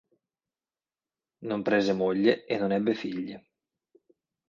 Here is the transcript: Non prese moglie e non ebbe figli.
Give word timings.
Non 1.49 1.61
prese 1.67 1.93
moglie 2.03 2.33
e 2.51 2.57
non 2.57 2.71
ebbe 2.71 2.95
figli. 2.95 3.35